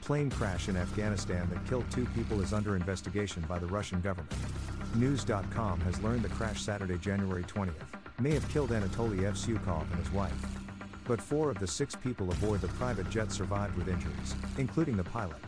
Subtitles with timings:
[0.00, 4.32] Plane crash in Afghanistan that killed two people is under investigation by the Russian government.
[4.94, 7.72] News.com has learned the crash Saturday, January 20th,
[8.20, 10.32] may have killed Anatoly Evsyukov and his wife.
[11.04, 15.04] But four of the six people aboard the private jet survived with injuries, including the
[15.04, 15.38] pilot.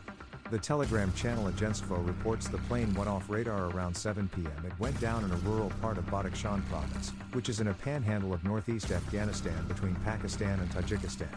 [0.50, 4.66] The Telegram channel Agentstvo reports the plane went off radar around 7 p.m.
[4.66, 8.34] It went down in a rural part of Badakhshan province, which is in a panhandle
[8.34, 11.28] of northeast Afghanistan between Pakistan and Tajikistan.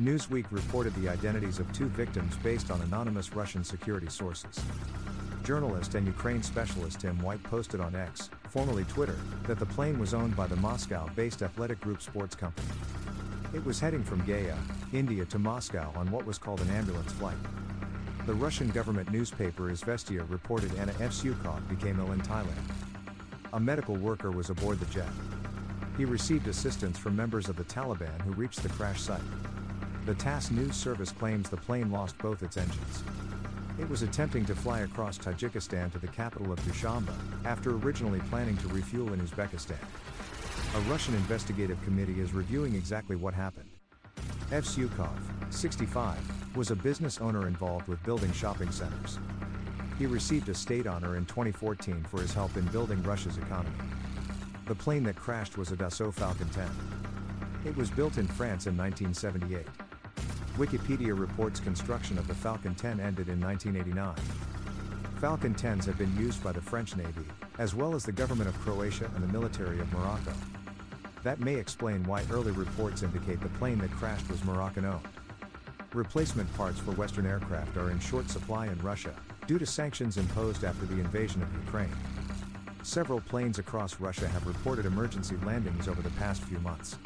[0.00, 4.60] Newsweek reported the identities of two victims based on anonymous Russian security sources.
[5.44, 10.12] Journalist and Ukraine specialist Tim White posted on X, formerly Twitter, that the plane was
[10.12, 12.66] owned by the Moscow based athletic group sports company.
[13.52, 14.56] It was heading from Gaya,
[14.92, 17.36] India to Moscow on what was called an ambulance flight.
[18.26, 22.48] The Russian government newspaper Izvestia reported Anna Evsyukov became ill in Thailand.
[23.52, 25.12] A medical worker was aboard the jet.
[25.96, 29.20] He received assistance from members of the Taliban who reached the crash site.
[30.06, 33.02] The TASS news service claims the plane lost both its engines.
[33.78, 37.08] It was attempting to fly across Tajikistan to the capital of Dushanbe,
[37.46, 39.78] after originally planning to refuel in Uzbekistan.
[40.76, 43.70] A Russian investigative committee is reviewing exactly what happened.
[44.50, 45.16] Evsyukov,
[45.48, 46.18] 65,
[46.54, 49.18] was a business owner involved with building shopping centers.
[49.98, 53.74] He received a state honor in 2014 for his help in building Russia's economy.
[54.66, 56.68] The plane that crashed was a Dassault Falcon 10.
[57.64, 59.66] It was built in France in 1978.
[60.56, 64.14] Wikipedia reports construction of the Falcon 10 ended in 1989.
[65.20, 67.24] Falcon 10s have been used by the French Navy,
[67.58, 70.32] as well as the government of Croatia and the military of Morocco.
[71.24, 75.08] That may explain why early reports indicate the plane that crashed was Moroccan owned.
[75.92, 79.14] Replacement parts for Western aircraft are in short supply in Russia,
[79.48, 81.96] due to sanctions imposed after the invasion of Ukraine.
[82.84, 86.96] Several planes across Russia have reported emergency landings over the past few months.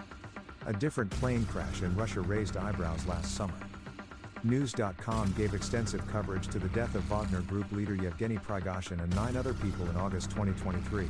[0.66, 3.54] A different plane crash in Russia raised eyebrows last summer.
[4.44, 9.36] News.com gave extensive coverage to the death of Wagner Group leader Yevgeny Prigozhin and nine
[9.36, 11.08] other people in August 2023.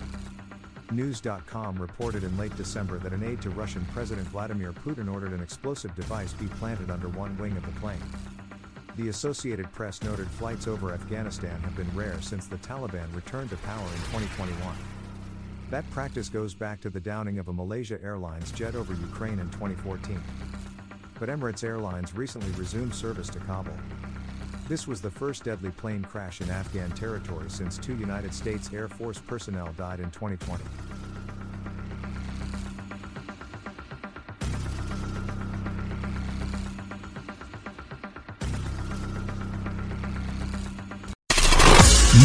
[0.90, 5.42] News.com reported in late December that an aide to Russian President Vladimir Putin ordered an
[5.42, 8.00] explosive device be planted under one wing of the plane.
[8.96, 13.56] The Associated Press noted flights over Afghanistan have been rare since the Taliban returned to
[13.58, 14.97] power in 2021.
[15.70, 19.50] That practice goes back to the downing of a Malaysia Airlines jet over Ukraine in
[19.50, 20.18] 2014.
[21.20, 23.74] But Emirates Airlines recently resumed service to Kabul.
[24.66, 28.88] This was the first deadly plane crash in Afghan territory since two United States Air
[28.88, 30.64] Force personnel died in 2020.